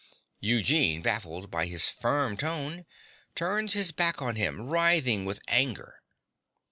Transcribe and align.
(Eugene, 0.39 1.03
baffled 1.03 1.51
by 1.51 1.67
his 1.67 1.87
firm 1.87 2.35
tone, 2.35 2.87
turns 3.35 3.73
his 3.73 3.91
back 3.91 4.19
on 4.19 4.35
him, 4.35 4.59
writhing 4.59 5.25
with 5.25 5.39
anger. 5.47 6.01